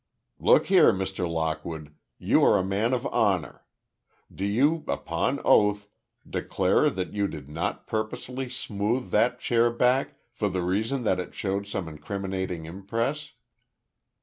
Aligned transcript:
"Look 0.39 0.65
here, 0.65 0.91
Mr. 0.91 1.29
Lockwood, 1.29 1.93
you 2.17 2.43
are 2.43 2.57
a 2.57 2.63
man 2.63 2.91
of 2.91 3.05
honor. 3.13 3.65
Do 4.33 4.43
you, 4.43 4.83
upon 4.87 5.39
oath, 5.45 5.87
declare 6.27 6.89
that 6.89 7.13
you 7.13 7.27
did 7.27 7.47
not 7.47 7.85
purposely 7.85 8.49
smooth 8.49 9.11
that 9.11 9.39
chairback, 9.39 10.15
for 10.31 10.49
the 10.49 10.63
reason 10.63 11.03
that 11.03 11.19
it 11.19 11.35
showed 11.35 11.67
some 11.67 11.87
incriminating 11.87 12.65
impress?" 12.65 13.33